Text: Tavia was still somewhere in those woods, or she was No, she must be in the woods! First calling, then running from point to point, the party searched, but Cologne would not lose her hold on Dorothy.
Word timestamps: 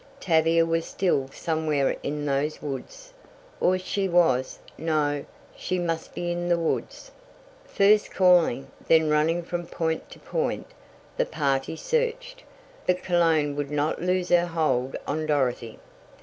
Tavia 0.19 0.65
was 0.65 0.87
still 0.87 1.27
somewhere 1.31 1.95
in 2.01 2.25
those 2.25 2.59
woods, 2.59 3.13
or 3.59 3.77
she 3.77 4.09
was 4.09 4.57
No, 4.75 5.25
she 5.55 5.77
must 5.77 6.15
be 6.15 6.31
in 6.31 6.49
the 6.49 6.57
woods! 6.57 7.11
First 7.65 8.09
calling, 8.09 8.71
then 8.87 9.11
running 9.11 9.43
from 9.43 9.67
point 9.67 10.09
to 10.09 10.17
point, 10.17 10.65
the 11.17 11.25
party 11.27 11.75
searched, 11.75 12.41
but 12.87 13.03
Cologne 13.03 13.55
would 13.55 13.69
not 13.69 14.01
lose 14.01 14.29
her 14.29 14.47
hold 14.47 14.95
on 15.05 15.27
Dorothy. 15.27 15.77